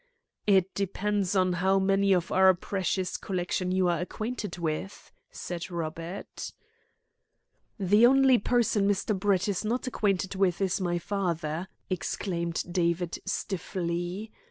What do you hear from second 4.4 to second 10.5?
with," said Robert. "The only person Mr. Brett is not acquainted